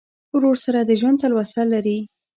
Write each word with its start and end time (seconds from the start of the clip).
ورور 0.35 0.57
سره 0.65 0.79
د 0.83 0.91
ژوند 0.99 1.17
تلوسه 1.23 1.61
لرې. 1.73 1.99